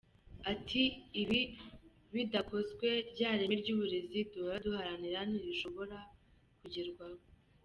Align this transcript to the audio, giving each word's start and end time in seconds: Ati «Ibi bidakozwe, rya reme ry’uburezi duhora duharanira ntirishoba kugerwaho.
Ati 0.51 0.83
«Ibi 1.21 1.41
bidakozwe, 2.13 2.87
rya 3.11 3.29
reme 3.39 3.55
ry’uburezi 3.61 4.19
duhora 4.31 4.57
duharanira 4.65 5.19
ntirishoba 5.29 5.81
kugerwaho. 6.59 7.21